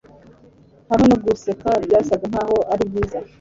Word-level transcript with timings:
Hamwe 0.89 1.05
no 1.07 1.17
guseka 1.23 1.69
byasaga 1.85 2.25
nkaho 2.31 2.57
ari 2.71 2.83
byiza 2.89 3.19